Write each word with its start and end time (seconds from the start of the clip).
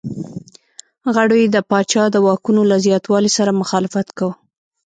غړو 1.13 1.35
یې 1.41 1.47
د 1.55 1.57
پاچا 1.69 2.03
د 2.11 2.15
واکونو 2.25 2.61
له 2.71 2.77
زیاتوالي 2.85 3.31
سره 3.37 3.57
مخالفت 3.61 4.07
کاوه. 4.17 4.35